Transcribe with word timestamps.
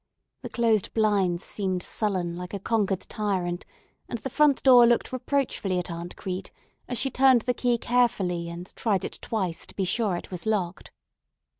The 0.41 0.49
closed 0.49 0.95
blinds 0.95 1.43
seemed 1.43 1.83
sullen 1.83 2.35
like 2.35 2.55
a 2.55 2.59
conquered 2.59 3.01
tyrant, 3.01 3.67
and 4.09 4.17
the 4.17 4.31
front 4.31 4.63
door 4.63 4.87
looked 4.87 5.13
reproachfully 5.13 5.77
at 5.77 5.91
Aunt 5.91 6.15
Crete 6.15 6.49
as 6.87 6.97
she 6.97 7.11
turned 7.11 7.43
the 7.43 7.53
key 7.53 7.77
carefully 7.77 8.49
and 8.49 8.75
tried 8.75 9.05
it 9.05 9.19
twice 9.21 9.63
to 9.67 9.75
be 9.75 9.85
sure 9.85 10.15
it 10.17 10.31
was 10.31 10.47
locked. 10.47 10.89